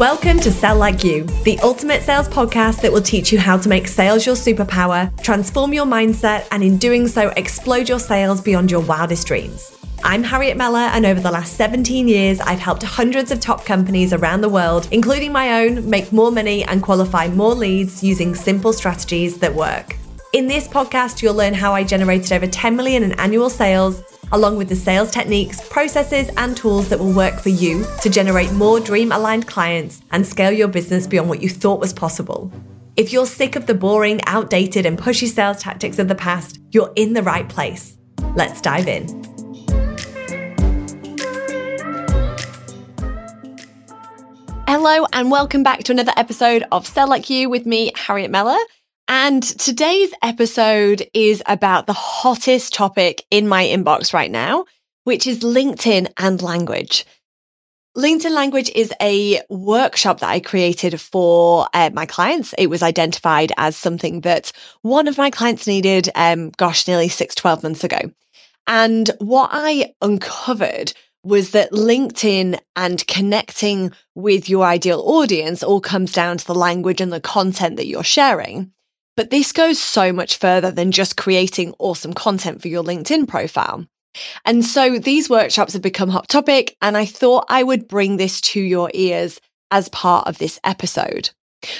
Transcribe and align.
Welcome 0.00 0.40
to 0.40 0.50
Sell 0.50 0.76
Like 0.76 1.04
You, 1.04 1.22
the 1.44 1.56
ultimate 1.60 2.02
sales 2.02 2.26
podcast 2.26 2.80
that 2.80 2.92
will 2.92 3.00
teach 3.00 3.30
you 3.30 3.38
how 3.38 3.56
to 3.56 3.68
make 3.68 3.86
sales 3.86 4.26
your 4.26 4.34
superpower, 4.34 5.16
transform 5.22 5.72
your 5.72 5.86
mindset, 5.86 6.48
and 6.50 6.64
in 6.64 6.78
doing 6.78 7.06
so, 7.06 7.28
explode 7.36 7.88
your 7.88 8.00
sales 8.00 8.40
beyond 8.40 8.72
your 8.72 8.80
wildest 8.80 9.28
dreams. 9.28 9.72
I'm 10.02 10.24
Harriet 10.24 10.56
Meller, 10.56 10.80
and 10.80 11.06
over 11.06 11.20
the 11.20 11.30
last 11.30 11.56
17 11.56 12.08
years, 12.08 12.40
I've 12.40 12.58
helped 12.58 12.82
hundreds 12.82 13.30
of 13.30 13.38
top 13.38 13.64
companies 13.64 14.12
around 14.12 14.40
the 14.40 14.48
world, 14.48 14.88
including 14.90 15.30
my 15.30 15.62
own, 15.62 15.88
make 15.88 16.12
more 16.12 16.32
money 16.32 16.64
and 16.64 16.82
qualify 16.82 17.28
more 17.28 17.54
leads 17.54 18.02
using 18.02 18.34
simple 18.34 18.72
strategies 18.72 19.38
that 19.38 19.54
work. 19.54 19.94
In 20.32 20.48
this 20.48 20.66
podcast, 20.66 21.22
you'll 21.22 21.34
learn 21.34 21.54
how 21.54 21.72
I 21.72 21.84
generated 21.84 22.32
over 22.32 22.48
10 22.48 22.74
million 22.74 23.04
in 23.04 23.12
annual 23.12 23.48
sales 23.48 24.02
along 24.32 24.56
with 24.56 24.68
the 24.68 24.76
sales 24.76 25.10
techniques, 25.10 25.66
processes, 25.68 26.30
and 26.36 26.56
tools 26.56 26.88
that 26.88 26.98
will 26.98 27.12
work 27.12 27.40
for 27.40 27.50
you 27.50 27.84
to 28.02 28.10
generate 28.10 28.52
more 28.52 28.80
dream 28.80 29.12
aligned 29.12 29.46
clients 29.46 30.00
and 30.10 30.26
scale 30.26 30.52
your 30.52 30.68
business 30.68 31.06
beyond 31.06 31.28
what 31.28 31.42
you 31.42 31.48
thought 31.48 31.80
was 31.80 31.92
possible. 31.92 32.52
If 32.96 33.12
you're 33.12 33.26
sick 33.26 33.56
of 33.56 33.66
the 33.66 33.74
boring, 33.74 34.20
outdated, 34.26 34.86
and 34.86 34.96
pushy 34.96 35.26
sales 35.26 35.58
tactics 35.58 35.98
of 35.98 36.08
the 36.08 36.14
past, 36.14 36.60
you're 36.70 36.92
in 36.94 37.12
the 37.12 37.22
right 37.22 37.48
place. 37.48 37.96
Let's 38.36 38.60
dive 38.60 38.86
in. 38.86 39.06
Hello, 44.66 45.06
and 45.12 45.30
welcome 45.30 45.62
back 45.62 45.84
to 45.84 45.92
another 45.92 46.12
episode 46.16 46.64
of 46.72 46.86
Sell 46.86 47.08
Like 47.08 47.30
You 47.30 47.48
with 47.48 47.64
me, 47.64 47.92
Harriet 47.96 48.30
Meller. 48.30 48.58
And 49.06 49.42
today's 49.42 50.12
episode 50.22 51.06
is 51.12 51.42
about 51.46 51.86
the 51.86 51.92
hottest 51.92 52.72
topic 52.72 53.22
in 53.30 53.46
my 53.46 53.64
inbox 53.64 54.14
right 54.14 54.30
now, 54.30 54.64
which 55.04 55.26
is 55.26 55.40
LinkedIn 55.40 56.10
and 56.16 56.40
language. 56.40 57.04
LinkedIn 57.96 58.32
language 58.32 58.70
is 58.74 58.92
a 59.00 59.40
workshop 59.50 60.20
that 60.20 60.30
I 60.30 60.40
created 60.40 61.00
for 61.00 61.68
uh, 61.74 61.90
my 61.92 62.06
clients. 62.06 62.54
It 62.56 62.68
was 62.68 62.82
identified 62.82 63.52
as 63.56 63.76
something 63.76 64.22
that 64.22 64.52
one 64.80 65.06
of 65.06 65.18
my 65.18 65.30
clients 65.30 65.66
needed, 65.66 66.08
um, 66.14 66.50
gosh, 66.56 66.88
nearly 66.88 67.08
six, 67.08 67.34
12 67.34 67.62
months 67.62 67.84
ago. 67.84 68.00
And 68.66 69.10
what 69.18 69.50
I 69.52 69.92
uncovered 70.00 70.94
was 71.22 71.50
that 71.50 71.72
LinkedIn 71.72 72.58
and 72.74 73.06
connecting 73.06 73.92
with 74.14 74.48
your 74.48 74.64
ideal 74.64 75.00
audience 75.00 75.62
all 75.62 75.80
comes 75.80 76.12
down 76.12 76.38
to 76.38 76.46
the 76.46 76.54
language 76.54 77.00
and 77.00 77.12
the 77.12 77.20
content 77.20 77.76
that 77.76 77.86
you're 77.86 78.02
sharing. 78.02 78.72
But 79.16 79.30
this 79.30 79.52
goes 79.52 79.80
so 79.80 80.12
much 80.12 80.38
further 80.38 80.70
than 80.70 80.92
just 80.92 81.16
creating 81.16 81.74
awesome 81.78 82.14
content 82.14 82.60
for 82.60 82.68
your 82.68 82.82
LinkedIn 82.82 83.28
profile. 83.28 83.86
And 84.44 84.64
so 84.64 84.98
these 84.98 85.30
workshops 85.30 85.72
have 85.72 85.82
become 85.82 86.08
hot 86.08 86.28
topic, 86.28 86.76
and 86.80 86.96
I 86.96 87.04
thought 87.04 87.46
I 87.48 87.62
would 87.62 87.88
bring 87.88 88.16
this 88.16 88.40
to 88.42 88.60
your 88.60 88.90
ears 88.94 89.40
as 89.70 89.88
part 89.88 90.28
of 90.28 90.38
this 90.38 90.60
episode. 90.64 91.30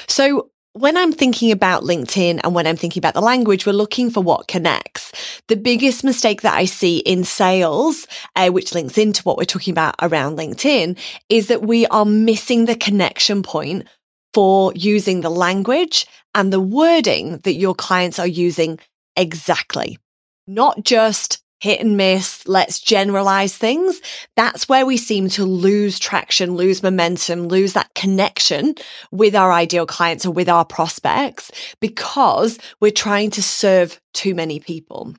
So 0.09 0.51
when 0.73 0.97
I'm 0.97 1.13
thinking 1.13 1.53
about 1.53 1.85
LinkedIn 1.85 2.41
and 2.43 2.53
when 2.53 2.67
I'm 2.67 2.77
thinking 2.77 3.01
about 3.01 3.15
the 3.15 3.21
language, 3.21 3.65
we're 3.65 3.73
looking 3.73 4.11
for 4.11 4.21
what 4.21 4.49
connects. 4.49 5.13
The 5.47 5.55
biggest 5.55 6.03
mistake 6.03 6.43
that 6.43 6.57
I 6.57 6.65
see 6.65 6.99
in 6.99 7.23
sales, 7.23 8.09
uh, 8.35 8.49
which 8.49 8.75
links 8.75 8.99
into 8.99 9.23
what 9.23 9.37
we're 9.37 9.45
talking 9.45 9.71
about 9.71 9.95
around 10.03 10.37
LinkedIn, 10.37 10.99
is 11.29 11.47
that 11.47 11.63
we 11.63 11.87
are 11.87 12.05
missing 12.05 12.65
the 12.65 12.75
connection 12.75 13.45
point 13.45 13.87
for 14.35 14.73
using 14.75 15.21
the 15.21 15.31
language 15.31 16.07
and 16.35 16.53
the 16.53 16.61
wording 16.61 17.39
that 17.39 17.55
your 17.55 17.75
clients 17.75 18.19
are 18.19 18.27
using 18.27 18.79
exactly. 19.17 19.99
Not 20.47 20.85
just 20.85 21.41
hit 21.61 21.81
and 21.81 21.97
miss, 21.97 22.47
let's 22.47 22.79
generalize 22.79 23.57
things. 23.57 24.03
That's 24.37 24.69
where 24.69 24.85
we 24.85 24.99
seem 24.99 25.31
to 25.31 25.47
lose 25.47 25.99
traction, 25.99 26.57
lose 26.57 26.83
momentum, 26.83 27.49
lose 27.49 27.73
that 27.73 27.95
connection 27.95 28.75
with 29.11 29.35
our 29.35 29.51
ideal 29.51 29.87
clients 29.87 30.27
or 30.27 30.31
with 30.31 30.49
our 30.49 30.67
prospects 30.67 31.51
because 31.81 32.59
we're 32.81 32.91
trying 32.91 33.31
to 33.31 33.43
serve 33.43 33.99
too 34.13 34.35
many 34.35 34.61
people. 34.61 35.15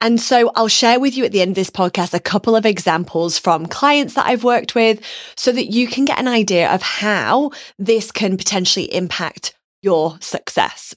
And 0.00 0.20
so 0.20 0.52
I'll 0.54 0.68
share 0.68 1.00
with 1.00 1.16
you 1.16 1.24
at 1.24 1.32
the 1.32 1.40
end 1.40 1.50
of 1.50 1.54
this 1.56 1.70
podcast 1.70 2.14
a 2.14 2.20
couple 2.20 2.54
of 2.54 2.64
examples 2.64 3.38
from 3.38 3.66
clients 3.66 4.14
that 4.14 4.26
I've 4.26 4.44
worked 4.44 4.74
with 4.74 5.00
so 5.36 5.50
that 5.52 5.72
you 5.72 5.88
can 5.88 6.04
get 6.04 6.18
an 6.18 6.28
idea 6.28 6.72
of 6.72 6.82
how 6.82 7.50
this 7.78 8.12
can 8.12 8.36
potentially 8.36 8.92
impact 8.94 9.54
your 9.82 10.16
success. 10.20 10.94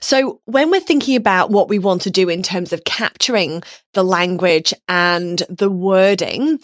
So, 0.00 0.40
when 0.44 0.70
we're 0.70 0.80
thinking 0.80 1.16
about 1.16 1.50
what 1.50 1.68
we 1.68 1.78
want 1.78 2.02
to 2.02 2.10
do 2.10 2.28
in 2.28 2.42
terms 2.42 2.72
of 2.72 2.84
capturing 2.84 3.62
the 3.94 4.04
language 4.04 4.74
and 4.88 5.42
the 5.48 5.70
wording, 5.70 6.60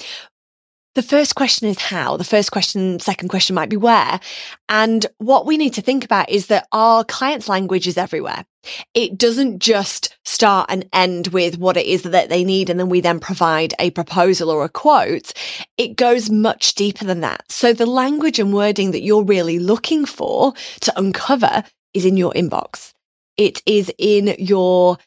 the 1.01 1.09
first 1.09 1.35
question 1.35 1.67
is 1.67 1.79
how. 1.79 2.19
The 2.19 2.25
first 2.25 2.53
question, 2.53 3.01
second 3.01 3.31
question 3.31 3.55
might 3.55 3.71
be 3.71 3.79
where. 3.79 4.21
And 4.69 5.07
what 5.17 5.47
we 5.47 5.57
need 5.57 5.73
to 5.75 5.81
think 5.81 6.05
about 6.05 6.29
is 6.29 6.49
that 6.49 6.69
our 6.73 7.05
client's 7.05 7.49
language 7.49 7.89
is 7.89 7.97
everywhere. 7.97 8.45
It 8.93 9.17
doesn't 9.17 9.61
just 9.61 10.19
start 10.27 10.67
and 10.69 10.87
end 10.93 11.29
with 11.29 11.57
what 11.57 11.79
it 11.79 11.87
is 11.87 12.03
that 12.03 12.29
they 12.29 12.45
need. 12.45 12.69
And 12.69 12.79
then 12.79 12.91
we 12.91 13.01
then 13.01 13.19
provide 13.19 13.73
a 13.79 13.93
proposal 13.93 14.51
or 14.51 14.63
a 14.63 14.69
quote. 14.69 15.33
It 15.79 15.97
goes 15.97 16.29
much 16.29 16.75
deeper 16.75 17.07
than 17.07 17.23
that. 17.23 17.51
So 17.51 17.73
the 17.73 17.87
language 17.87 18.39
and 18.39 18.53
wording 18.53 18.91
that 18.91 19.01
you're 19.01 19.25
really 19.25 19.59
looking 19.59 20.05
for 20.05 20.53
to 20.83 20.99
uncover 20.99 21.65
is 21.95 22.05
in 22.05 22.19
your 22.19 22.35
inbox. 22.35 22.93
It 23.39 23.63
is 23.65 23.91
in 23.97 24.35
your 24.39 24.99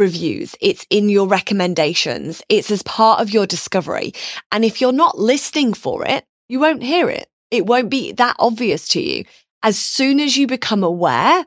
reviews. 0.00 0.56
It's 0.60 0.84
in 0.90 1.08
your 1.08 1.28
recommendations. 1.28 2.42
It's 2.48 2.72
as 2.72 2.82
part 2.82 3.20
of 3.20 3.30
your 3.30 3.46
discovery. 3.46 4.12
And 4.50 4.64
if 4.64 4.80
you're 4.80 4.90
not 4.92 5.18
listening 5.18 5.74
for 5.74 6.04
it, 6.04 6.24
you 6.48 6.58
won't 6.58 6.82
hear 6.82 7.08
it. 7.08 7.28
It 7.52 7.66
won't 7.66 7.90
be 7.90 8.12
that 8.12 8.34
obvious 8.38 8.88
to 8.88 9.00
you. 9.00 9.24
As 9.62 9.78
soon 9.78 10.18
as 10.18 10.36
you 10.36 10.46
become 10.46 10.82
aware, 10.82 11.44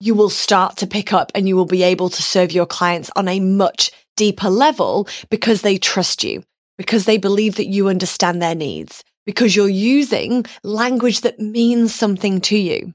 you 0.00 0.14
will 0.14 0.30
start 0.30 0.76
to 0.78 0.86
pick 0.86 1.12
up 1.12 1.32
and 1.34 1.48
you 1.48 1.56
will 1.56 1.66
be 1.66 1.82
able 1.82 2.08
to 2.10 2.22
serve 2.22 2.52
your 2.52 2.66
clients 2.66 3.10
on 3.16 3.28
a 3.28 3.40
much 3.40 3.90
deeper 4.16 4.48
level 4.48 5.08
because 5.30 5.62
they 5.62 5.76
trust 5.76 6.22
you, 6.22 6.42
because 6.78 7.04
they 7.04 7.18
believe 7.18 7.56
that 7.56 7.66
you 7.66 7.88
understand 7.88 8.40
their 8.40 8.54
needs, 8.54 9.02
because 9.24 9.56
you're 9.56 9.68
using 9.68 10.44
language 10.62 11.22
that 11.22 11.40
means 11.40 11.94
something 11.94 12.40
to 12.42 12.56
you. 12.56 12.94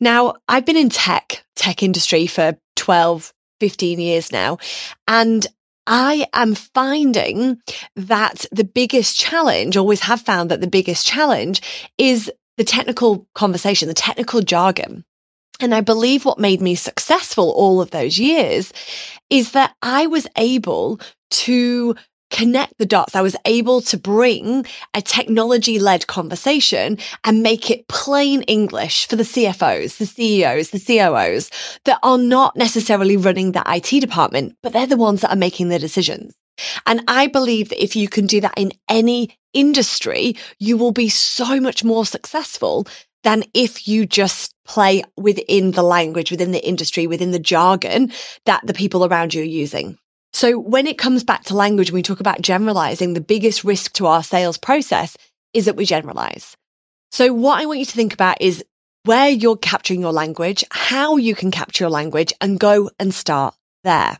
Now, 0.00 0.34
I've 0.48 0.64
been 0.64 0.76
in 0.76 0.90
tech, 0.90 1.44
tech 1.56 1.82
industry 1.82 2.26
for 2.26 2.56
12, 2.76 3.32
15 3.62 4.00
years 4.00 4.32
now. 4.32 4.58
And 5.06 5.46
I 5.86 6.26
am 6.32 6.56
finding 6.56 7.60
that 7.94 8.44
the 8.50 8.64
biggest 8.64 9.16
challenge, 9.16 9.76
always 9.76 10.00
have 10.00 10.20
found 10.20 10.50
that 10.50 10.60
the 10.60 10.66
biggest 10.66 11.06
challenge 11.06 11.62
is 11.96 12.28
the 12.56 12.64
technical 12.64 13.28
conversation, 13.36 13.86
the 13.86 13.94
technical 13.94 14.40
jargon. 14.40 15.04
And 15.60 15.76
I 15.76 15.80
believe 15.80 16.24
what 16.24 16.40
made 16.40 16.60
me 16.60 16.74
successful 16.74 17.52
all 17.52 17.80
of 17.80 17.92
those 17.92 18.18
years 18.18 18.72
is 19.30 19.52
that 19.52 19.76
I 19.80 20.08
was 20.08 20.26
able 20.36 21.00
to 21.30 21.94
connect 22.32 22.78
the 22.78 22.86
dots. 22.86 23.14
I 23.14 23.20
was 23.20 23.36
able 23.44 23.80
to 23.82 23.96
bring 23.96 24.66
a 24.94 25.02
technology 25.02 25.78
led 25.78 26.08
conversation 26.08 26.98
and 27.22 27.42
make 27.42 27.70
it 27.70 27.86
plain 27.86 28.42
English 28.42 29.06
for 29.06 29.14
the 29.14 29.22
CFOs, 29.22 29.98
the 29.98 30.06
CEOs, 30.06 30.70
the 30.70 30.80
COOs 30.80 31.50
that 31.84 32.00
are 32.02 32.18
not 32.18 32.56
necessarily 32.56 33.16
running 33.16 33.52
the 33.52 33.62
IT 33.66 34.00
department, 34.00 34.56
but 34.62 34.72
they're 34.72 34.86
the 34.86 34.96
ones 34.96 35.20
that 35.20 35.30
are 35.30 35.36
making 35.36 35.68
the 35.68 35.78
decisions. 35.78 36.34
And 36.86 37.02
I 37.06 37.28
believe 37.28 37.68
that 37.68 37.82
if 37.82 37.94
you 37.94 38.08
can 38.08 38.26
do 38.26 38.40
that 38.40 38.54
in 38.56 38.72
any 38.88 39.36
industry, 39.52 40.36
you 40.58 40.76
will 40.76 40.92
be 40.92 41.08
so 41.08 41.60
much 41.60 41.84
more 41.84 42.06
successful 42.06 42.86
than 43.22 43.44
if 43.54 43.86
you 43.86 44.06
just 44.06 44.54
play 44.64 45.04
within 45.16 45.72
the 45.72 45.82
language, 45.82 46.30
within 46.30 46.52
the 46.52 46.66
industry, 46.66 47.06
within 47.06 47.30
the 47.30 47.38
jargon 47.38 48.12
that 48.46 48.66
the 48.66 48.74
people 48.74 49.04
around 49.04 49.34
you 49.34 49.42
are 49.42 49.44
using. 49.44 49.98
So 50.32 50.58
when 50.58 50.86
it 50.86 50.98
comes 50.98 51.24
back 51.24 51.44
to 51.44 51.56
language, 51.56 51.90
when 51.90 51.98
we 51.98 52.02
talk 52.02 52.20
about 52.20 52.40
generalizing, 52.40 53.14
the 53.14 53.20
biggest 53.20 53.64
risk 53.64 53.92
to 53.94 54.06
our 54.06 54.22
sales 54.22 54.56
process 54.56 55.16
is 55.52 55.66
that 55.66 55.76
we 55.76 55.84
generalize. 55.84 56.56
So 57.10 57.32
what 57.32 57.60
I 57.60 57.66
want 57.66 57.80
you 57.80 57.84
to 57.84 57.92
think 57.92 58.14
about 58.14 58.40
is 58.40 58.64
where 59.04 59.28
you're 59.28 59.56
capturing 59.56 60.00
your 60.00 60.12
language, 60.12 60.64
how 60.70 61.16
you 61.16 61.34
can 61.34 61.50
capture 61.50 61.84
your 61.84 61.90
language 61.90 62.32
and 62.40 62.58
go 62.58 62.90
and 62.98 63.12
start 63.12 63.54
there. 63.84 64.18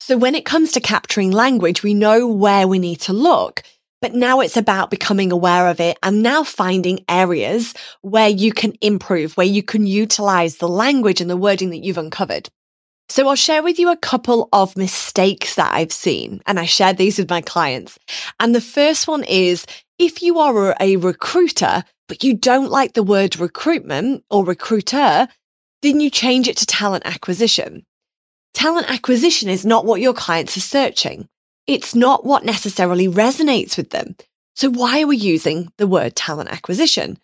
So 0.00 0.16
when 0.16 0.34
it 0.34 0.44
comes 0.44 0.72
to 0.72 0.80
capturing 0.80 1.32
language, 1.32 1.82
we 1.82 1.94
know 1.94 2.28
where 2.28 2.68
we 2.68 2.78
need 2.78 3.00
to 3.00 3.12
look, 3.12 3.62
but 4.00 4.14
now 4.14 4.40
it's 4.40 4.56
about 4.56 4.90
becoming 4.90 5.32
aware 5.32 5.68
of 5.68 5.80
it 5.80 5.98
and 6.02 6.22
now 6.22 6.44
finding 6.44 7.04
areas 7.08 7.74
where 8.02 8.28
you 8.28 8.52
can 8.52 8.74
improve, 8.80 9.36
where 9.36 9.46
you 9.46 9.62
can 9.62 9.86
utilize 9.86 10.58
the 10.58 10.68
language 10.68 11.20
and 11.20 11.28
the 11.28 11.36
wording 11.36 11.70
that 11.70 11.82
you've 11.82 11.98
uncovered. 11.98 12.48
So 13.10 13.28
I'll 13.28 13.36
share 13.36 13.62
with 13.62 13.78
you 13.78 13.90
a 13.90 13.96
couple 13.96 14.48
of 14.52 14.76
mistakes 14.76 15.54
that 15.54 15.72
I've 15.72 15.92
seen, 15.92 16.42
and 16.46 16.60
I 16.60 16.66
share 16.66 16.92
these 16.92 17.18
with 17.18 17.30
my 17.30 17.40
clients. 17.40 17.98
And 18.38 18.54
the 18.54 18.60
first 18.60 19.08
one 19.08 19.24
is 19.24 19.64
if 19.98 20.22
you 20.22 20.38
are 20.38 20.76
a 20.78 20.96
recruiter, 20.96 21.84
but 22.06 22.22
you 22.22 22.34
don't 22.34 22.70
like 22.70 22.92
the 22.92 23.02
word 23.02 23.38
recruitment 23.38 24.24
or 24.30 24.44
recruiter, 24.44 25.26
then 25.82 26.00
you 26.00 26.10
change 26.10 26.48
it 26.48 26.56
to 26.58 26.66
talent 26.66 27.06
acquisition. 27.06 27.84
Talent 28.54 28.90
acquisition 28.90 29.48
is 29.48 29.64
not 29.64 29.86
what 29.86 30.00
your 30.00 30.14
clients 30.14 30.56
are 30.56 30.60
searching. 30.60 31.28
It's 31.66 31.94
not 31.94 32.24
what 32.26 32.44
necessarily 32.44 33.08
resonates 33.08 33.76
with 33.76 33.90
them. 33.90 34.16
So 34.54 34.70
why 34.70 35.02
are 35.02 35.06
we 35.06 35.16
using 35.16 35.72
the 35.78 35.86
word 35.86 36.16
talent 36.16 36.50
acquisition? 36.50 37.18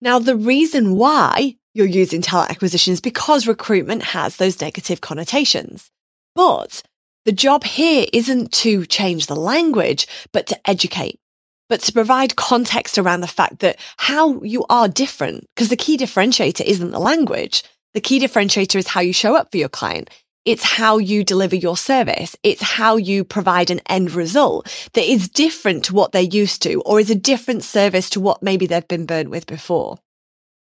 Now, 0.00 0.18
the 0.18 0.36
reason 0.36 0.94
why 0.94 1.56
you're 1.78 1.86
using 1.86 2.20
talent 2.20 2.50
acquisitions 2.50 3.00
because 3.00 3.46
recruitment 3.46 4.02
has 4.02 4.36
those 4.36 4.60
negative 4.60 5.00
connotations. 5.00 5.90
But 6.34 6.82
the 7.24 7.32
job 7.32 7.62
here 7.62 8.06
isn't 8.12 8.52
to 8.52 8.84
change 8.84 9.26
the 9.26 9.36
language, 9.36 10.08
but 10.32 10.48
to 10.48 10.68
educate, 10.68 11.20
but 11.68 11.80
to 11.82 11.92
provide 11.92 12.34
context 12.34 12.98
around 12.98 13.20
the 13.20 13.28
fact 13.28 13.60
that 13.60 13.78
how 13.96 14.42
you 14.42 14.64
are 14.68 14.88
different, 14.88 15.46
because 15.54 15.68
the 15.68 15.76
key 15.76 15.96
differentiator 15.96 16.64
isn't 16.64 16.90
the 16.90 16.98
language. 16.98 17.62
The 17.94 18.00
key 18.00 18.20
differentiator 18.20 18.76
is 18.76 18.88
how 18.88 19.00
you 19.00 19.12
show 19.12 19.36
up 19.36 19.52
for 19.52 19.58
your 19.58 19.68
client. 19.68 20.10
It's 20.44 20.64
how 20.64 20.98
you 20.98 21.22
deliver 21.22 21.54
your 21.54 21.76
service. 21.76 22.34
It's 22.42 22.62
how 22.62 22.96
you 22.96 23.22
provide 23.22 23.70
an 23.70 23.80
end 23.88 24.12
result 24.12 24.66
that 24.94 25.04
is 25.04 25.28
different 25.28 25.84
to 25.84 25.94
what 25.94 26.12
they're 26.12 26.22
used 26.22 26.62
to 26.62 26.80
or 26.82 26.98
is 26.98 27.10
a 27.10 27.14
different 27.14 27.62
service 27.62 28.10
to 28.10 28.20
what 28.20 28.42
maybe 28.42 28.66
they've 28.66 28.88
been 28.88 29.06
burnt 29.06 29.30
with 29.30 29.46
before. 29.46 29.98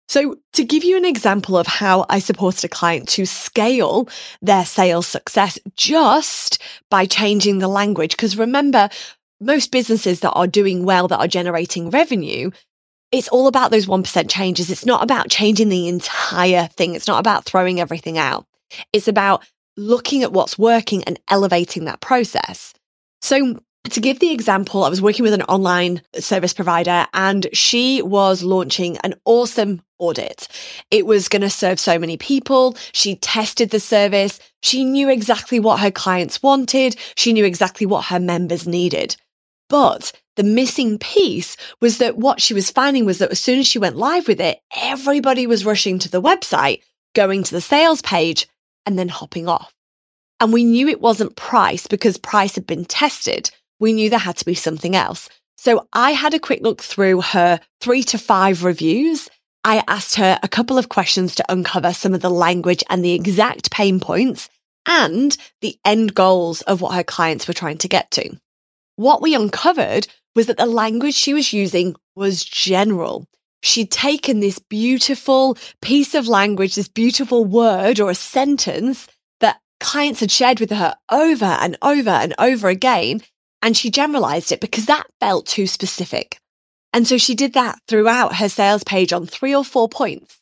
So 0.10 0.38
to 0.54 0.64
give 0.66 0.84
you 0.84 0.98
an 0.98 1.06
example 1.06 1.56
of 1.56 1.68
how 1.68 2.08
I 2.10 2.18
supported 2.18 2.66
a 2.66 2.68
client 2.68 3.08
to 3.10 3.28
scale 3.28 4.10
their 4.42 4.66
sales 4.66 5.06
success 5.06 5.60
just 5.76 6.62
by 6.90 7.06
changing 7.06 7.60
the 7.60 7.68
language, 7.68 8.18
because 8.18 8.36
remember, 8.36 8.90
most 9.40 9.72
businesses 9.72 10.22
that 10.22 10.32
are 10.32 10.48
doing 10.48 10.84
well, 10.84 11.08
that 11.08 11.20
are 11.20 11.28
generating 11.28 11.92
revenue, 11.92 12.50
it's 13.12 13.28
all 13.28 13.48
about 13.48 13.70
those 13.70 13.86
1% 13.86 14.30
changes. 14.30 14.72
It's 14.72 14.86
not 14.86 15.04
about 15.04 15.30
changing 15.30 15.70
the 15.70 15.88
entire 15.88 16.68
thing. 16.68 16.96
It's 16.96 17.08
not 17.08 17.20
about 17.20 17.46
throwing 17.46 17.80
everything 17.80 18.18
out. 18.18 18.46
It's 18.92 19.08
about 19.08 19.46
looking 19.78 20.24
at 20.24 20.34
what's 20.34 20.58
working 20.58 21.04
and 21.04 21.20
elevating 21.30 21.86
that 21.86 22.02
process. 22.02 22.74
So 23.22 23.60
to 23.86 24.02
give 24.02 24.20
the 24.20 24.32
example, 24.32 24.84
I 24.84 24.90
was 24.90 25.02
working 25.02 25.24
with 25.24 25.34
an 25.34 25.44
online 25.44 26.02
service 26.16 26.54
provider 26.54 27.08
and 27.14 27.48
she 27.54 28.02
was 28.02 28.44
launching 28.44 28.98
an 28.98 29.16
awesome 29.26 29.82
audit. 30.00 30.48
It 30.92 31.06
was 31.06 31.30
going 31.30 31.42
to 31.42 31.50
serve 31.50 31.80
so 31.80 31.98
many 31.98 32.18
people. 32.18 32.76
She 32.94 33.16
tested 33.18 33.70
the 33.70 33.80
service. 33.80 34.40
She 34.62 34.84
knew 34.84 35.10
exactly 35.10 35.60
what 35.60 35.80
her 35.80 35.92
clients 35.92 36.44
wanted. 36.44 36.96
She 37.16 37.34
knew 37.34 37.46
exactly 37.46 37.86
what 37.86 38.06
her 38.06 38.20
members 38.20 38.68
needed. 38.68 39.16
But 39.70 40.12
the 40.36 40.44
missing 40.44 40.98
piece 40.98 41.58
was 41.82 41.98
that 42.00 42.18
what 42.18 42.42
she 42.42 42.54
was 42.54 42.72
finding 42.72 43.06
was 43.06 43.20
that 43.20 43.32
as 43.32 43.40
soon 43.40 43.60
as 43.60 43.68
she 43.68 43.80
went 43.80 43.98
live 43.98 44.28
with 44.28 44.40
it, 44.40 44.60
everybody 44.76 45.48
was 45.48 45.66
rushing 45.66 46.00
to 46.00 46.10
the 46.10 46.22
website, 46.22 46.82
going 47.14 47.44
to 47.44 47.52
the 47.52 47.62
sales 47.62 48.02
page 48.02 48.48
and 48.86 48.98
then 48.98 49.10
hopping 49.10 49.48
off. 49.48 49.74
And 50.40 50.54
we 50.54 50.64
knew 50.64 50.88
it 50.88 51.02
wasn't 51.02 51.36
price 51.36 51.88
because 51.88 52.18
price 52.18 52.56
had 52.56 52.66
been 52.66 52.86
tested. 52.86 53.52
We 53.80 53.94
knew 53.94 54.10
there 54.10 54.20
had 54.20 54.38
to 54.38 54.46
be 54.46 54.56
something 54.56 54.96
else. 54.96 55.30
So 55.58 55.88
I 55.94 56.12
had 56.12 56.34
a 56.34 56.40
quick 56.40 56.62
look 56.62 56.82
through 56.82 57.22
her 57.22 57.60
three 57.82 58.04
to 58.04 58.18
five 58.18 58.64
reviews. 58.64 59.30
I 59.64 59.84
asked 59.88 60.16
her 60.16 60.40
a 60.42 60.48
couple 60.48 60.78
of 60.78 60.90
questions 60.90 61.36
to 61.36 61.52
uncover 61.52 61.94
some 61.94 62.14
of 62.14 62.22
the 62.22 62.30
language 62.30 62.84
and 62.90 63.04
the 63.04 63.14
exact 63.14 63.72
pain 63.72 64.00
points 64.00 64.50
and 64.86 65.36
the 65.62 65.78
end 65.84 66.16
goals 66.16 66.62
of 66.62 66.82
what 66.82 66.96
her 66.96 67.04
clients 67.04 67.48
were 67.48 67.54
trying 67.54 67.78
to 67.80 67.88
get 67.88 68.10
to. 68.12 68.38
What 68.96 69.22
we 69.22 69.36
uncovered 69.36 70.08
was 70.36 70.48
that 70.48 70.58
the 70.58 70.66
language 70.66 71.16
she 71.16 71.34
was 71.34 71.54
using 71.54 71.96
was 72.16 72.44
general. 72.44 73.28
She'd 73.62 73.92
taken 73.92 74.40
this 74.40 74.60
beautiful 74.60 75.58
piece 75.82 76.16
of 76.16 76.28
language, 76.28 76.76
this 76.76 76.88
beautiful 76.88 77.44
word 77.44 78.00
or 78.00 78.10
a 78.10 78.16
sentence 78.16 79.08
that 79.42 79.60
clients 79.80 80.22
had 80.22 80.32
shared 80.32 80.60
with 80.60 80.72
her 80.72 80.96
over 81.12 81.46
and 81.46 81.78
over 81.82 82.10
and 82.10 82.34
over 82.40 82.70
again. 82.70 83.22
And 83.62 83.76
she 83.76 83.92
generalized 83.92 84.52
it 84.52 84.62
because 84.62 84.86
that 84.86 85.08
felt 85.20 85.46
too 85.46 85.68
specific. 85.68 86.40
And 86.94 87.08
so 87.08 87.18
she 87.18 87.36
did 87.36 87.54
that 87.54 87.80
throughout 87.88 88.36
her 88.38 88.50
sales 88.50 88.84
page 88.84 89.14
on 89.14 89.26
three 89.26 89.54
or 89.54 89.64
four 89.64 89.90
points. 89.90 90.38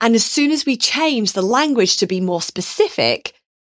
And 0.00 0.14
as 0.14 0.24
soon 0.24 0.50
as 0.50 0.66
we 0.66 0.76
changed 0.76 1.34
the 1.34 1.42
language 1.42 1.98
to 1.98 2.06
be 2.06 2.20
more 2.20 2.42
specific, 2.42 3.34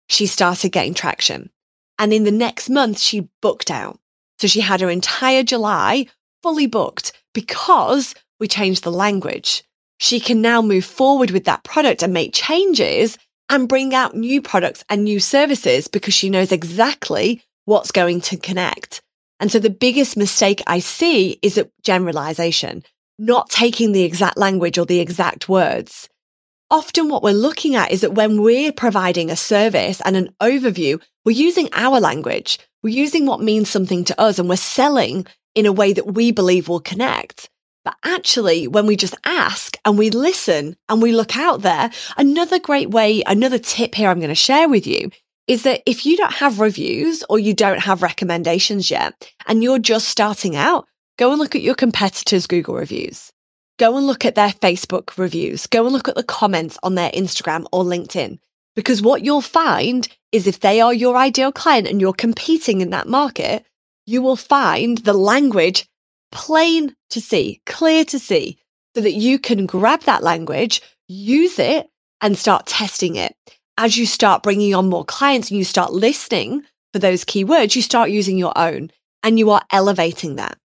she 0.07 0.27
started 0.27 0.71
getting 0.71 0.93
traction. 0.93 1.49
And 1.97 2.13
in 2.13 2.23
the 2.23 2.31
next 2.31 2.69
month, 2.69 2.99
she 2.99 3.29
booked 3.41 3.71
out. 3.71 3.99
So 4.39 4.47
she 4.47 4.61
had 4.61 4.81
her 4.81 4.89
entire 4.89 5.43
July 5.43 6.07
fully 6.43 6.67
booked 6.67 7.13
because 7.33 8.13
we 8.39 8.47
changed 8.47 8.83
the 8.83 8.91
language. 8.91 9.63
She 9.97 10.19
can 10.19 10.41
now 10.41 10.61
move 10.61 10.85
forward 10.85 11.31
with 11.31 11.45
that 11.45 11.63
product 11.63 12.03
and 12.03 12.13
make 12.13 12.33
changes 12.33 13.17
and 13.49 13.69
bring 13.69 13.93
out 13.93 14.15
new 14.15 14.41
products 14.41 14.83
and 14.89 15.03
new 15.03 15.19
services 15.19 15.87
because 15.87 16.13
she 16.13 16.29
knows 16.29 16.51
exactly 16.51 17.41
what's 17.65 17.91
going 17.91 18.21
to 18.21 18.37
connect. 18.37 19.01
And 19.39 19.51
so 19.51 19.59
the 19.59 19.69
biggest 19.69 20.15
mistake 20.15 20.61
I 20.65 20.79
see 20.79 21.39
is 21.41 21.57
a 21.57 21.69
generalization, 21.83 22.83
not 23.19 23.49
taking 23.49 23.91
the 23.91 24.03
exact 24.03 24.37
language 24.37 24.77
or 24.77 24.85
the 24.85 24.99
exact 24.99 25.49
words. 25.49 26.07
Often 26.71 27.09
what 27.09 27.21
we're 27.21 27.33
looking 27.33 27.75
at 27.75 27.91
is 27.91 28.01
that 28.01 28.13
when 28.13 28.41
we're 28.41 28.71
providing 28.71 29.29
a 29.29 29.35
service 29.35 30.01
and 30.01 30.15
an 30.15 30.29
overview, 30.41 31.01
we're 31.23 31.33
using 31.33 31.69
our 31.73 31.99
language. 31.99 32.59
We're 32.81 32.95
using 32.95 33.25
what 33.25 33.41
means 33.41 33.69
something 33.69 34.03
to 34.05 34.19
us 34.19 34.39
and 34.39 34.49
we're 34.49 34.55
selling 34.55 35.27
in 35.53 35.65
a 35.65 35.73
way 35.73 35.93
that 35.93 36.13
we 36.13 36.31
believe 36.31 36.67
will 36.67 36.79
connect. 36.79 37.49
But 37.83 37.95
actually, 38.03 38.67
when 38.67 38.87
we 38.87 38.95
just 38.95 39.15
ask 39.25 39.77
and 39.85 39.97
we 39.97 40.09
listen 40.09 40.75
and 40.89 41.01
we 41.01 41.11
look 41.11 41.37
out 41.37 41.61
there, 41.61 41.91
another 42.17 42.57
great 42.57 42.89
way, 42.89 43.21
another 43.27 43.59
tip 43.59 43.93
here 43.93 44.09
I'm 44.09 44.19
going 44.19 44.29
to 44.29 44.35
share 44.35 44.67
with 44.67 44.87
you 44.87 45.11
is 45.47 45.63
that 45.63 45.81
if 45.85 46.05
you 46.05 46.17
don't 46.17 46.33
have 46.33 46.59
reviews 46.59 47.23
or 47.29 47.37
you 47.37 47.53
don't 47.53 47.79
have 47.79 48.01
recommendations 48.01 48.89
yet 48.89 49.31
and 49.45 49.63
you're 49.63 49.79
just 49.79 50.07
starting 50.07 50.55
out, 50.55 50.87
go 51.17 51.31
and 51.31 51.39
look 51.39 51.55
at 51.55 51.61
your 51.61 51.75
competitors' 51.75 52.47
Google 52.47 52.75
reviews. 52.75 53.31
Go 53.77 53.97
and 53.97 54.07
look 54.07 54.25
at 54.25 54.35
their 54.35 54.49
Facebook 54.49 55.17
reviews. 55.17 55.67
Go 55.67 55.83
and 55.85 55.93
look 55.93 56.07
at 56.07 56.15
the 56.15 56.23
comments 56.23 56.77
on 56.81 56.95
their 56.95 57.11
Instagram 57.11 57.65
or 57.71 57.83
LinkedIn. 57.83 58.39
Because 58.75 59.01
what 59.01 59.23
you'll 59.23 59.41
find 59.41 60.07
is 60.31 60.47
if 60.47 60.61
they 60.61 60.81
are 60.81 60.93
your 60.93 61.15
ideal 61.15 61.51
client 61.51 61.87
and 61.87 62.01
you're 62.01 62.13
competing 62.13 62.81
in 62.81 62.89
that 62.91 63.07
market, 63.07 63.65
you 64.05 64.21
will 64.21 64.35
find 64.35 64.99
the 64.99 65.13
language 65.13 65.87
plain 66.31 66.95
to 67.09 67.21
see, 67.21 67.61
clear 67.65 68.03
to 68.05 68.19
see, 68.19 68.57
so 68.95 69.01
that 69.01 69.13
you 69.13 69.39
can 69.39 69.65
grab 69.65 70.01
that 70.01 70.23
language, 70.23 70.81
use 71.07 71.59
it, 71.59 71.87
and 72.21 72.37
start 72.37 72.65
testing 72.65 73.15
it. 73.15 73.35
As 73.77 73.97
you 73.97 74.05
start 74.05 74.43
bringing 74.43 74.73
on 74.73 74.89
more 74.89 75.03
clients 75.03 75.49
and 75.49 75.57
you 75.57 75.65
start 75.65 75.91
listening 75.91 76.63
for 76.93 76.99
those 76.99 77.25
keywords, 77.25 77.75
you 77.75 77.81
start 77.81 78.09
using 78.09 78.37
your 78.37 78.57
own 78.57 78.89
and 79.21 79.37
you 79.37 79.49
are 79.49 79.63
elevating 79.71 80.37
that. 80.37 80.57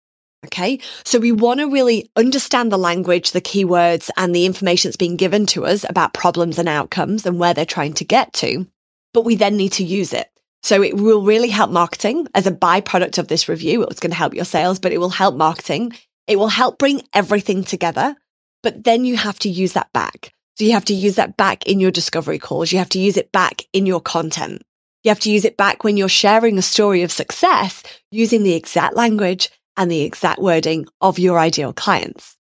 Okay. 0.45 0.79
So 1.05 1.19
we 1.19 1.33
want 1.33 1.61
to 1.61 1.71
really 1.71 2.11
understand 2.17 2.71
the 2.71 2.79
language, 2.79 3.33
the 3.33 3.41
keywords 3.41 4.11
and 4.17 4.35
the 4.35 4.47
information 4.47 4.89
that's 4.89 4.97
being 4.97 5.17
given 5.17 5.47
to 5.47 5.65
us 5.65 5.85
about 5.89 6.13
problems 6.13 6.59
and 6.59 6.69
outcomes 6.69 7.27
and 7.27 7.39
where 7.39 7.55
they're 7.55 7.65
trying 7.67 7.95
to 7.95 8.05
get 8.05 8.33
to. 8.35 8.67
But 9.15 9.25
we 9.25 9.37
then 9.37 9.57
need 9.57 9.73
to 9.73 9.85
use 9.85 10.13
it. 10.13 10.31
So 10.63 10.83
it 10.83 10.97
will 10.97 11.23
really 11.23 11.49
help 11.49 11.71
marketing 11.71 12.29
as 12.35 12.47
a 12.47 12.53
byproduct 12.53 13.19
of 13.19 13.29
this 13.29 13.49
review. 13.49 13.85
It's 13.85 14.01
going 14.01 14.11
to 14.11 14.17
help 14.17 14.35
your 14.35 14.45
sales, 14.45 14.79
but 14.79 14.93
it 14.93 14.99
will 14.99 15.09
help 15.09 15.35
marketing. 15.35 15.93
It 16.27 16.39
will 16.39 16.49
help 16.49 16.79
bring 16.79 17.03
everything 17.15 17.65
together. 17.65 18.17
But 18.63 18.85
then 18.85 19.05
you 19.05 19.17
have 19.17 19.39
to 19.41 19.49
use 19.49 19.73
that 19.73 19.93
back. 19.93 20.33
So 20.59 20.65
you 20.65 20.73
have 20.73 20.87
to 20.87 20.95
use 20.95 21.15
that 21.15 21.37
back 21.37 21.67
in 21.67 21.79
your 21.79 21.93
discovery 21.93 22.41
calls. 22.41 22.73
You 22.73 22.79
have 22.79 22.89
to 22.89 22.99
use 22.99 23.17
it 23.17 23.31
back 23.31 23.63
in 23.73 23.87
your 23.87 24.01
content. 24.01 24.63
You 25.05 25.11
have 25.11 25.21
to 25.21 25.31
use 25.31 25.45
it 25.45 25.57
back 25.57 25.85
when 25.85 25.97
you're 25.97 26.09
sharing 26.09 26.59
a 26.59 26.63
story 26.63 27.03
of 27.03 27.13
success 27.13 27.85
using 28.11 28.43
the 28.43 28.55
exact 28.55 28.97
language 28.97 29.51
and 29.77 29.89
the 29.89 30.03
exact 30.03 30.41
wording 30.41 30.87
of 31.01 31.21
your 31.21 31.39
ideal 31.39 31.73
clients. 31.73 32.37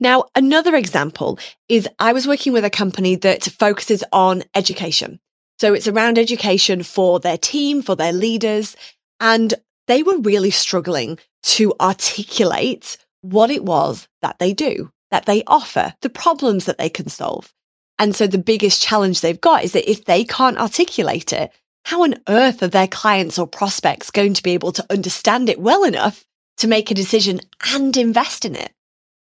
Now, 0.00 0.24
another 0.34 0.74
example 0.74 1.38
is 1.68 1.86
I 1.98 2.14
was 2.14 2.26
working 2.26 2.54
with 2.54 2.64
a 2.64 2.70
company 2.70 3.16
that 3.16 3.44
focuses 3.44 4.02
on 4.12 4.44
education. 4.54 5.20
So 5.60 5.74
it's 5.74 5.86
around 5.86 6.18
education 6.18 6.82
for 6.82 7.20
their 7.20 7.36
team, 7.38 7.82
for 7.82 7.94
their 7.94 8.14
leaders. 8.14 8.74
And 9.20 9.52
they 9.88 10.02
were 10.02 10.18
really 10.18 10.50
struggling 10.50 11.18
to 11.42 11.74
articulate 11.80 12.96
what 13.20 13.50
it 13.50 13.62
was 13.62 14.08
that 14.22 14.38
they 14.38 14.54
do, 14.54 14.90
that 15.12 15.26
they 15.26 15.44
offer, 15.46 15.94
the 16.00 16.10
problems 16.10 16.64
that 16.64 16.78
they 16.78 16.88
can 16.88 17.08
solve. 17.08 17.52
And 17.98 18.16
so 18.16 18.26
the 18.26 18.38
biggest 18.38 18.82
challenge 18.82 19.20
they've 19.20 19.40
got 19.40 19.62
is 19.62 19.72
that 19.72 19.88
if 19.88 20.06
they 20.06 20.24
can't 20.24 20.58
articulate 20.58 21.32
it, 21.32 21.52
how 21.84 22.02
on 22.02 22.16
earth 22.28 22.62
are 22.62 22.68
their 22.68 22.88
clients 22.88 23.38
or 23.38 23.46
prospects 23.46 24.10
going 24.10 24.34
to 24.34 24.42
be 24.42 24.52
able 24.52 24.72
to 24.72 24.86
understand 24.90 25.48
it 25.48 25.60
well 25.60 25.84
enough 25.84 26.24
to 26.56 26.66
make 26.66 26.90
a 26.90 26.94
decision 26.94 27.40
and 27.74 27.96
invest 27.96 28.44
in 28.44 28.56
it. 28.56 28.72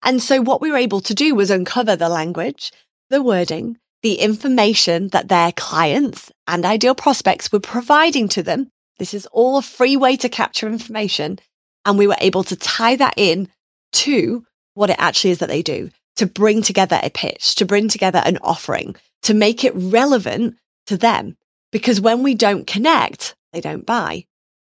And 0.04 0.22
so 0.22 0.42
what 0.42 0.62
we 0.62 0.72
were 0.72 0.78
able 0.78 1.02
to 1.02 1.14
do 1.14 1.36
was 1.36 1.52
uncover 1.52 1.96
the 1.96 2.10
language, 2.10 2.72
the 3.10 3.22
wording, 3.22 3.78
the 4.02 4.16
information 4.16 5.10
that 5.10 5.28
their 5.28 5.52
clients 5.52 6.32
and 6.48 6.66
ideal 6.66 6.96
prospects 6.96 7.52
were 7.52 7.60
providing 7.60 8.28
to 8.30 8.44
them. 8.44 8.70
This 9.00 9.14
is 9.14 9.26
all 9.28 9.58
a 9.58 9.62
free 9.62 9.98
way 9.98 10.16
to 10.18 10.30
capture 10.30 10.68
information. 10.68 11.40
And 11.86 11.98
we 11.98 12.08
were 12.08 12.18
able 12.20 12.44
to 12.46 12.56
tie 12.56 12.96
that 12.96 13.16
in 13.18 13.50
to 13.94 14.46
what 14.74 14.90
it 14.90 14.98
actually 15.00 15.32
is 15.32 15.40
that 15.40 15.50
they 15.50 15.62
do 15.62 15.90
to 16.16 16.26
bring 16.26 16.62
together 16.62 17.00
a 17.02 17.10
pitch, 17.10 17.56
to 17.56 17.66
bring 17.66 17.88
together 17.88 18.22
an 18.26 18.38
offering, 18.42 18.96
to 19.24 19.34
make 19.34 19.64
it 19.64 19.74
relevant 19.76 20.56
to 20.88 20.98
them. 20.98 21.38
Because 21.72 22.00
when 22.00 22.22
we 22.22 22.36
don't 22.36 22.68
connect, 22.68 23.36
they 23.52 23.62
don't 23.62 23.86
buy. 23.86 24.26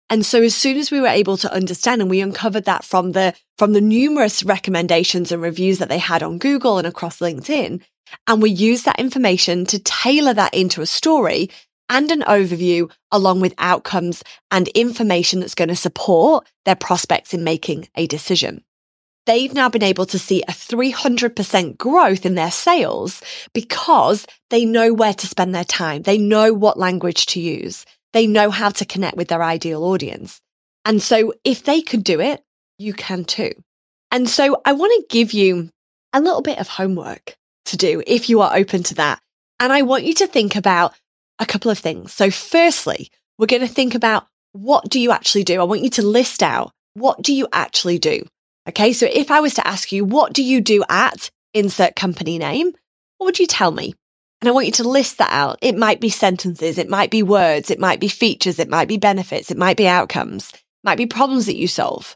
And 0.10 0.25
so 0.25 0.41
as 0.41 0.53
soon 0.53 0.77
as 0.77 0.91
we 0.91 1.00
were 1.00 1.08
able 1.08 1.38
to 1.38 1.53
understand 1.53 2.01
and 2.01 2.10
we 2.10 2.20
uncovered 2.20 2.65
that 2.65 2.84
from 2.84 3.13
the, 3.13 3.34
from 3.58 3.74
the 3.74 3.81
numerous 3.81 4.43
recommendations 4.43 5.31
and 5.31 5.41
reviews 5.41 5.79
that 5.79 5.89
they 5.89 5.98
had 5.98 6.22
on 6.22 6.38
Google 6.38 6.77
and 6.77 6.86
across 6.86 7.20
LinkedIn, 7.20 7.81
and 8.27 8.41
we 8.41 8.51
used 8.51 8.86
that 8.86 9.00
information 9.00 9.65
to 9.67 9.79
tailor 9.79 10.34
that 10.34 10.53
into 10.53 10.81
a 10.81 10.86
story 10.86 11.50
and 11.89 12.12
an 12.12 12.22
overview 12.22 12.91
along 13.12 13.39
with 13.41 13.53
outcomes 13.58 14.24
and 14.51 14.67
information 14.70 15.39
that's 15.39 15.55
going 15.55 15.70
to 15.70 15.75
support 15.75 16.46
their 16.65 16.75
prospects 16.75 17.34
in 17.34 17.43
making 17.43 17.88
a 17.96 18.05
decision. 18.08 18.63
They've 19.25 19.53
now 19.53 19.69
been 19.69 19.83
able 19.83 20.05
to 20.07 20.19
see 20.19 20.41
a 20.43 20.51
300% 20.51 21.77
growth 21.77 22.25
in 22.25 22.35
their 22.35 22.51
sales 22.51 23.21
because 23.53 24.25
they 24.49 24.65
know 24.65 24.93
where 24.93 25.13
to 25.13 25.27
spend 25.27 25.53
their 25.53 25.63
time. 25.63 26.01
They 26.01 26.17
know 26.17 26.53
what 26.53 26.79
language 26.79 27.27
to 27.27 27.39
use. 27.39 27.85
They 28.13 28.25
know 28.25 28.49
how 28.49 28.69
to 28.69 28.85
connect 28.85 29.17
with 29.17 29.27
their 29.27 29.43
ideal 29.43 29.83
audience. 29.83 30.41
And 30.85 31.01
so 31.01 31.33
if 31.43 31.63
they 31.63 31.81
could 31.81 32.03
do 32.03 32.19
it, 32.19 32.43
you 32.79 32.93
can 32.93 33.25
too. 33.25 33.51
And 34.09 34.27
so 34.27 34.61
I 34.65 34.73
want 34.73 34.91
to 34.91 35.15
give 35.15 35.33
you 35.33 35.69
a 36.13 36.19
little 36.19 36.41
bit 36.41 36.59
of 36.59 36.67
homework 36.67 37.35
to 37.65 37.77
do 37.77 38.03
if 38.05 38.29
you 38.29 38.41
are 38.41 38.55
open 38.55 38.83
to 38.83 38.95
that. 38.95 39.21
And 39.59 39.71
I 39.71 39.83
want 39.83 40.03
you 40.03 40.15
to 40.15 40.27
think 40.27 40.55
about 40.55 40.93
a 41.39 41.45
couple 41.45 41.71
of 41.71 41.77
things. 41.77 42.11
So 42.11 42.31
firstly, 42.31 43.09
we're 43.37 43.45
going 43.45 43.61
to 43.61 43.67
think 43.67 43.95
about 43.95 44.25
what 44.53 44.89
do 44.89 44.99
you 44.99 45.11
actually 45.11 45.43
do? 45.43 45.61
I 45.61 45.63
want 45.63 45.81
you 45.81 45.89
to 45.91 46.01
list 46.01 46.43
out 46.43 46.71
what 46.93 47.21
do 47.21 47.33
you 47.33 47.47
actually 47.53 47.99
do? 47.99 48.25
Okay. 48.69 48.93
So 48.93 49.07
if 49.11 49.31
I 49.31 49.39
was 49.39 49.55
to 49.55 49.67
ask 49.67 49.91
you, 49.91 50.05
what 50.05 50.33
do 50.33 50.43
you 50.43 50.61
do 50.61 50.83
at 50.89 51.29
insert 51.53 51.95
company 51.95 52.37
name? 52.37 52.71
What 53.17 53.25
would 53.25 53.39
you 53.39 53.47
tell 53.47 53.71
me? 53.71 53.93
And 54.41 54.49
I 54.49 54.51
want 54.51 54.65
you 54.65 54.71
to 54.73 54.87
list 54.87 55.19
that 55.19 55.31
out. 55.31 55.59
It 55.61 55.77
might 55.77 56.01
be 56.01 56.09
sentences. 56.09 56.79
It 56.79 56.89
might 56.89 57.11
be 57.11 57.21
words. 57.21 57.69
It 57.69 57.79
might 57.79 57.99
be 57.99 58.07
features. 58.07 58.57
It 58.57 58.69
might 58.69 58.87
be 58.87 58.97
benefits. 58.97 59.51
It 59.51 59.57
might 59.57 59.77
be 59.77 59.87
outcomes. 59.87 60.49
It 60.51 60.61
might 60.83 60.97
be 60.97 61.05
problems 61.05 61.45
that 61.45 61.57
you 61.57 61.67
solve. 61.67 62.15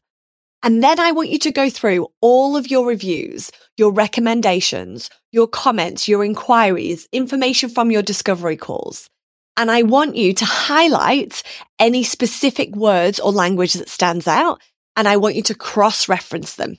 And 0.64 0.84
then 0.84 1.00
I 1.00 1.12
want 1.12 1.30
you 1.30 1.38
to 1.38 1.52
go 1.52 1.70
through 1.70 2.08
all 2.22 2.58
of 2.58 2.72
your 2.72 2.88
reviews, 2.88 3.52
your 3.78 3.92
recommendations, 3.92 5.12
your 5.32 5.48
comments, 5.48 6.08
your 6.08 6.26
inquiries, 6.26 7.08
information 7.12 7.70
from 7.70 7.92
your 7.92 8.02
discovery 8.02 8.58
calls. 8.58 9.08
And 9.58 9.70
I 9.70 9.84
want 9.84 10.16
you 10.16 10.34
to 10.34 10.46
highlight 10.46 11.44
any 11.78 12.04
specific 12.04 12.76
words 12.76 13.20
or 13.20 13.32
language 13.32 13.74
that 13.74 13.90
stands 13.90 14.28
out. 14.28 14.60
And 14.96 15.08
I 15.08 15.18
want 15.18 15.36
you 15.36 15.42
to 15.44 15.56
cross 15.56 16.08
reference 16.08 16.56
them. 16.56 16.78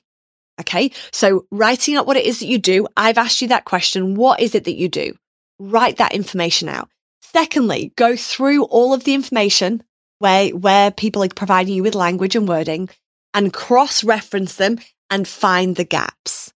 Okay. 0.61 0.91
So 1.13 1.47
writing 1.51 1.97
out 1.97 2.07
what 2.07 2.17
it 2.17 2.25
is 2.25 2.41
that 2.41 2.47
you 2.47 2.59
do. 2.59 2.87
I've 2.97 3.19
asked 3.19 3.43
you 3.43 3.49
that 3.49 3.67
question. 3.67 4.15
What 4.15 4.41
is 4.41 4.55
it 4.55 4.65
that 4.65 4.77
you 4.77 4.89
do? 4.89 5.15
write 5.59 5.97
that 5.97 6.15
information 6.15 6.69
out. 6.69 6.89
Secondly, 7.21 7.93
go 7.97 8.17
through 8.17 8.65
all 8.65 8.93
of 8.93 9.05
the 9.05 9.15
information 9.15 9.83
where, 10.19 10.51
where 10.51 10.91
people 10.91 11.23
are 11.23 11.29
providing 11.29 11.75
you 11.75 11.83
with 11.83 11.95
language 11.95 12.37
and 12.37 12.49
wording 12.49 12.89
and 13.35 13.53
cross 13.53 14.03
reference 14.05 14.55
them 14.55 14.79
and 15.11 15.29
find 15.29 15.77
the 15.77 15.85
gaps. 15.85 16.53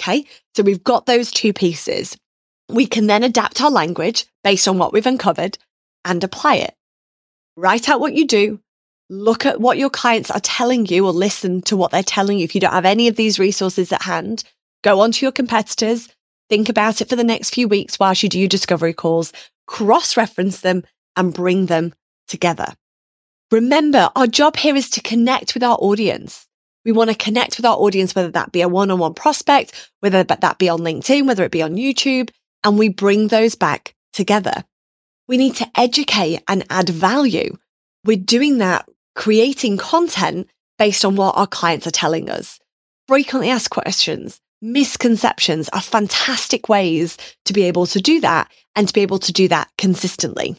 Okay. 0.00 0.24
So 0.56 0.62
we've 0.62 0.82
got 0.82 1.06
those 1.06 1.30
two 1.30 1.52
pieces. 1.52 2.16
We 2.68 2.86
can 2.86 3.06
then 3.06 3.22
adapt 3.22 3.60
our 3.60 3.70
language 3.70 4.26
based 4.42 4.66
on 4.66 4.78
what 4.78 4.92
we've 4.92 5.06
uncovered 5.06 5.58
and 6.04 6.22
apply 6.24 6.56
it. 6.56 6.74
Write 7.56 7.88
out 7.88 8.00
what 8.00 8.14
you 8.14 8.26
do. 8.26 8.60
Look 9.10 9.44
at 9.44 9.60
what 9.60 9.78
your 9.78 9.90
clients 9.90 10.30
are 10.30 10.40
telling 10.40 10.86
you 10.86 11.06
or 11.06 11.12
listen 11.12 11.62
to 11.62 11.76
what 11.76 11.90
they're 11.90 12.02
telling 12.02 12.38
you. 12.38 12.44
If 12.44 12.54
you 12.54 12.60
don't 12.60 12.72
have 12.72 12.84
any 12.84 13.08
of 13.08 13.16
these 13.16 13.38
resources 13.38 13.92
at 13.92 14.02
hand, 14.02 14.44
go 14.82 15.00
on 15.00 15.12
to 15.12 15.24
your 15.24 15.32
competitors, 15.32 16.08
Think 16.52 16.68
about 16.68 17.00
it 17.00 17.08
for 17.08 17.16
the 17.16 17.24
next 17.24 17.54
few 17.54 17.66
weeks 17.66 17.98
whilst 17.98 18.22
you 18.22 18.28
do 18.28 18.38
your 18.38 18.46
discovery 18.46 18.92
calls, 18.92 19.32
cross 19.66 20.18
reference 20.18 20.60
them 20.60 20.82
and 21.16 21.32
bring 21.32 21.64
them 21.64 21.94
together. 22.28 22.74
Remember, 23.50 24.10
our 24.14 24.26
job 24.26 24.56
here 24.56 24.76
is 24.76 24.90
to 24.90 25.00
connect 25.00 25.54
with 25.54 25.62
our 25.62 25.78
audience. 25.80 26.46
We 26.84 26.92
want 26.92 27.08
to 27.08 27.16
connect 27.16 27.56
with 27.56 27.64
our 27.64 27.78
audience, 27.78 28.14
whether 28.14 28.30
that 28.32 28.52
be 28.52 28.60
a 28.60 28.68
one 28.68 28.90
on 28.90 28.98
one 28.98 29.14
prospect, 29.14 29.90
whether 30.00 30.22
that 30.24 30.58
be 30.58 30.68
on 30.68 30.80
LinkedIn, 30.80 31.26
whether 31.26 31.42
it 31.42 31.52
be 31.52 31.62
on 31.62 31.76
YouTube, 31.76 32.28
and 32.64 32.78
we 32.78 32.90
bring 32.90 33.28
those 33.28 33.54
back 33.54 33.94
together. 34.12 34.62
We 35.28 35.38
need 35.38 35.54
to 35.56 35.70
educate 35.74 36.42
and 36.48 36.66
add 36.68 36.90
value. 36.90 37.56
We're 38.04 38.16
doing 38.16 38.58
that, 38.58 38.88
creating 39.14 39.76
content 39.76 40.48
based 40.78 41.04
on 41.04 41.16
what 41.16 41.36
our 41.36 41.46
clients 41.46 41.86
are 41.86 41.92
telling 41.92 42.28
us. 42.28 42.58
Frequently 43.06 43.50
asked 43.50 43.70
questions, 43.70 44.40
misconceptions 44.60 45.68
are 45.72 45.80
fantastic 45.80 46.68
ways 46.68 47.16
to 47.44 47.52
be 47.52 47.62
able 47.64 47.86
to 47.86 48.00
do 48.00 48.20
that 48.20 48.50
and 48.74 48.88
to 48.88 48.94
be 48.94 49.02
able 49.02 49.18
to 49.20 49.32
do 49.32 49.48
that 49.48 49.70
consistently. 49.78 50.56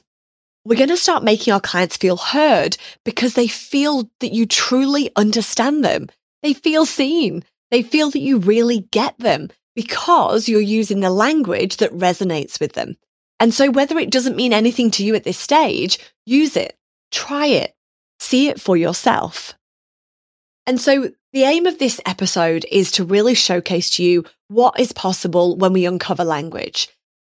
We're 0.66 0.78
going 0.78 0.90
to 0.90 0.98
start 0.98 1.24
making 1.24 1.54
our 1.54 1.60
clients 1.60 1.98
feel 1.98 2.16
heard 2.16 2.78
because 3.04 3.34
they 3.34 3.48
feel 3.48 4.10
that 4.22 4.32
you 4.32 4.46
truly 4.46 5.12
understand 5.18 5.84
them. 5.84 6.08
They 6.42 6.54
feel 6.54 6.86
seen. 6.86 7.44
They 7.72 7.84
feel 7.84 8.10
that 8.12 8.20
you 8.20 8.38
really 8.38 8.88
get 8.92 9.18
them 9.20 9.50
because 9.76 10.48
you're 10.48 10.62
using 10.62 11.02
the 11.02 11.10
language 11.10 11.78
that 11.78 11.92
resonates 11.92 12.60
with 12.62 12.74
them. 12.74 12.96
And 13.40 13.54
so 13.54 13.72
whether 13.72 14.00
it 14.00 14.12
doesn't 14.12 14.38
mean 14.38 14.54
anything 14.54 14.92
to 14.92 15.04
you 15.04 15.16
at 15.16 15.26
this 15.26 15.38
stage, 15.38 16.00
use 16.26 16.56
it, 16.56 16.78
try 17.14 17.46
it, 17.46 17.74
see 18.20 18.50
it 18.50 18.60
for 18.60 18.76
yourself. 18.76 19.54
And 20.66 20.82
so 20.82 21.12
the 21.32 21.44
aim 21.44 21.66
of 21.66 21.80
this 21.80 22.02
episode 22.06 22.66
is 22.70 22.92
to 22.94 23.06
really 23.06 23.34
showcase 23.34 23.90
to 23.92 24.04
you 24.04 24.26
what 24.48 24.80
is 24.80 24.92
possible 24.92 25.56
when 25.56 25.72
we 25.72 25.86
uncover 25.86 26.24
language. 26.24 26.90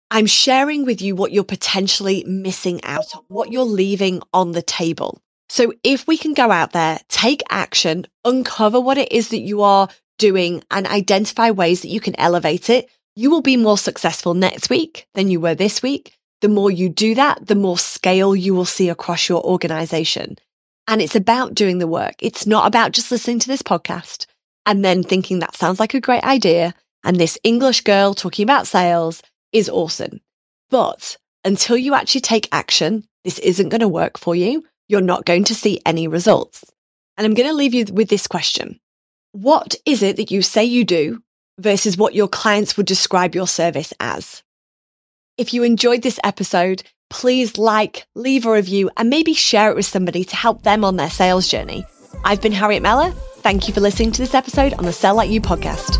I'm 0.09 0.25
sharing 0.25 0.85
with 0.85 1.01
you 1.01 1.15
what 1.15 1.31
you're 1.31 1.43
potentially 1.43 2.23
missing 2.25 2.83
out 2.83 3.15
on, 3.15 3.23
what 3.27 3.51
you're 3.51 3.63
leaving 3.63 4.21
on 4.33 4.51
the 4.51 4.61
table. 4.61 5.19
So 5.49 5.73
if 5.83 6.07
we 6.07 6.17
can 6.17 6.33
go 6.33 6.51
out 6.51 6.71
there, 6.71 6.99
take 7.09 7.41
action, 7.49 8.05
uncover 8.23 8.79
what 8.79 8.97
it 8.97 9.11
is 9.11 9.29
that 9.29 9.39
you 9.39 9.61
are 9.61 9.87
doing 10.19 10.63
and 10.69 10.87
identify 10.87 11.51
ways 11.51 11.81
that 11.81 11.89
you 11.89 11.99
can 11.99 12.19
elevate 12.19 12.69
it, 12.69 12.89
you 13.15 13.29
will 13.29 13.41
be 13.41 13.57
more 13.57 13.77
successful 13.77 14.33
next 14.33 14.69
week 14.69 15.07
than 15.13 15.29
you 15.29 15.39
were 15.39 15.55
this 15.55 15.81
week. 15.81 16.17
The 16.43 16.49
more 16.49 16.69
you 16.69 16.89
do 16.89 17.15
that, 17.15 17.47
the 17.47 17.55
more 17.55 17.77
scale 17.77 18.35
you 18.35 18.53
will 18.53 18.65
see 18.65 18.89
across 18.89 19.29
your 19.29 19.41
organization. 19.45 20.37
And 20.89 21.01
it's 21.01 21.15
about 21.15 21.55
doing 21.55 21.77
the 21.77 21.87
work. 21.87 22.15
It's 22.19 22.45
not 22.45 22.67
about 22.67 22.91
just 22.91 23.11
listening 23.11 23.39
to 23.39 23.47
this 23.47 23.61
podcast 23.61 24.25
and 24.65 24.83
then 24.83 25.03
thinking 25.03 25.39
that 25.39 25.55
sounds 25.55 25.79
like 25.79 25.93
a 25.93 26.01
great 26.01 26.23
idea. 26.25 26.73
And 27.05 27.15
this 27.15 27.39
English 27.45 27.79
girl 27.85 28.13
talking 28.13 28.43
about 28.43 28.67
sales 28.67 29.23
is 29.53 29.69
awesome. 29.69 30.19
But 30.69 31.15
until 31.45 31.77
you 31.77 31.93
actually 31.93 32.19
take 32.19 32.49
action, 32.51 33.05
this 33.23 33.39
isn't 33.39 33.69
going 33.69 33.79
to 33.79 33.87
work 33.87 34.17
for 34.17 34.35
you. 34.35 34.65
You're 34.89 34.99
not 34.99 35.23
going 35.23 35.45
to 35.45 35.55
see 35.55 35.79
any 35.85 36.09
results. 36.09 36.65
And 37.15 37.23
I'm 37.23 37.35
going 37.35 37.47
to 37.47 37.55
leave 37.55 37.73
you 37.73 37.85
with 37.85 38.09
this 38.09 38.27
question. 38.27 38.81
What 39.31 39.75
is 39.85 40.03
it 40.03 40.17
that 40.17 40.29
you 40.29 40.41
say 40.41 40.65
you 40.65 40.83
do 40.83 41.23
versus 41.57 41.95
what 41.95 42.15
your 42.15 42.27
clients 42.27 42.75
would 42.75 42.85
describe 42.85 43.33
your 43.33 43.47
service 43.47 43.93
as? 44.01 44.43
If 45.35 45.51
you 45.51 45.63
enjoyed 45.63 46.03
this 46.03 46.19
episode, 46.23 46.83
please 47.09 47.57
like, 47.57 48.05
leave 48.13 48.45
a 48.45 48.51
review, 48.51 48.91
and 48.97 49.09
maybe 49.09 49.33
share 49.33 49.71
it 49.71 49.75
with 49.75 49.87
somebody 49.87 50.23
to 50.25 50.35
help 50.35 50.61
them 50.61 50.85
on 50.85 50.95
their 50.95 51.09
sales 51.09 51.47
journey. 51.47 51.87
I've 52.23 52.39
been 52.39 52.51
Harriet 52.51 52.83
Meller. 52.83 53.09
Thank 53.37 53.67
you 53.67 53.73
for 53.73 53.81
listening 53.81 54.11
to 54.11 54.21
this 54.21 54.35
episode 54.35 54.73
on 54.75 54.85
the 54.85 54.93
Sell 54.93 55.15
Like 55.15 55.31
You 55.31 55.41
podcast. 55.41 55.99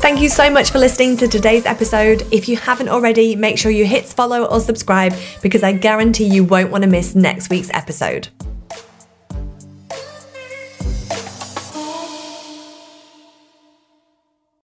Thank 0.00 0.22
you 0.22 0.30
so 0.30 0.48
much 0.48 0.70
for 0.70 0.78
listening 0.78 1.18
to 1.18 1.28
today's 1.28 1.66
episode. 1.66 2.26
If 2.32 2.48
you 2.48 2.56
haven't 2.56 2.88
already, 2.88 3.36
make 3.36 3.58
sure 3.58 3.70
you 3.70 3.84
hit 3.84 4.06
follow 4.06 4.46
or 4.46 4.60
subscribe 4.60 5.12
because 5.42 5.62
I 5.62 5.72
guarantee 5.72 6.24
you 6.24 6.42
won't 6.42 6.70
want 6.70 6.84
to 6.84 6.90
miss 6.90 7.14
next 7.14 7.50
week's 7.50 7.70
episode. 7.74 8.28